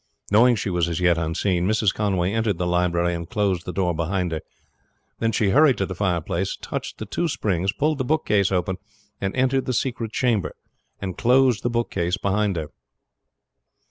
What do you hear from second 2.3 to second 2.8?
entered the